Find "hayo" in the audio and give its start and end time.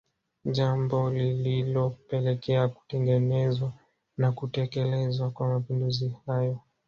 6.25-6.59